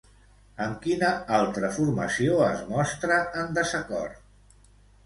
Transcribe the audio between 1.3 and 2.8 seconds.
altra formació es